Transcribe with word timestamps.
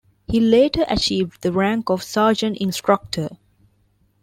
He 0.25 0.39
later 0.39 0.83
achieved 0.89 1.43
the 1.43 1.51
rank 1.53 1.91
of 1.91 2.01
Sergeant 2.01 2.57
Instructor. 2.57 3.37